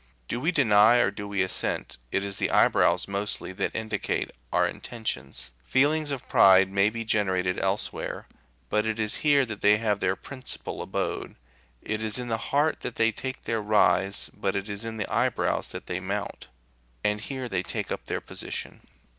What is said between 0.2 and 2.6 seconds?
Do we deny or do we assent, it is the